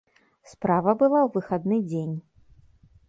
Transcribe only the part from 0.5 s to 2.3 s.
Справа была ў выхадны дзень.